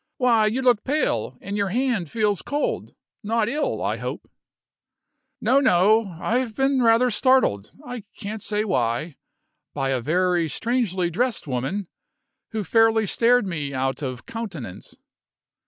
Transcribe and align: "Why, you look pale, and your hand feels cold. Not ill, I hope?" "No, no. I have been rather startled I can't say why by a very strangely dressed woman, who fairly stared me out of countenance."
"Why, 0.17 0.47
you 0.47 0.63
look 0.63 0.83
pale, 0.83 1.37
and 1.41 1.55
your 1.55 1.67
hand 1.69 2.09
feels 2.09 2.41
cold. 2.41 2.95
Not 3.21 3.47
ill, 3.47 3.83
I 3.83 3.97
hope?" 3.97 4.27
"No, 5.39 5.59
no. 5.59 6.15
I 6.19 6.39
have 6.39 6.55
been 6.55 6.81
rather 6.81 7.11
startled 7.11 7.71
I 7.85 8.05
can't 8.17 8.41
say 8.41 8.63
why 8.63 9.17
by 9.75 9.89
a 9.91 10.01
very 10.01 10.49
strangely 10.49 11.11
dressed 11.11 11.45
woman, 11.45 11.85
who 12.49 12.63
fairly 12.63 13.05
stared 13.05 13.45
me 13.45 13.75
out 13.75 14.01
of 14.01 14.25
countenance." 14.25 14.97